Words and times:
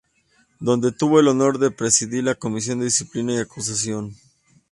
Donde 0.59 0.91
tuvo 0.91 1.19
el 1.19 1.27
honor 1.27 1.59
de 1.59 1.69
presidir 1.69 2.23
la 2.23 2.33
Comisión 2.33 2.79
de 2.79 2.85
Disciplina 2.85 3.33
y 3.33 3.37
Acusación. 3.37 4.15